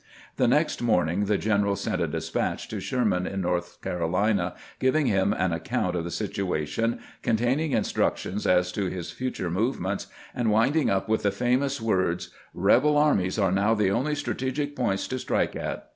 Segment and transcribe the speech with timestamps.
[0.37, 5.31] The next morning the general sent a despatch to Sherman in North Carolina, giving him
[5.31, 10.89] an account of the situa tion, containing instructions as to his future movements, and winding
[10.89, 15.55] up with the famous words:" Eebel armies are now the only strategic points to strike
[15.55, 15.87] at."